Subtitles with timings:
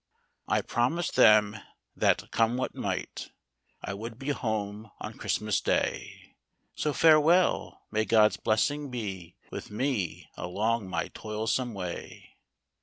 [0.47, 1.57] I promised them
[1.95, 3.29] that, come what might,
[3.83, 6.37] I would be home on Christmas Day;
[6.73, 12.33] So farewell; may God's blessing be With me along my toilsome way."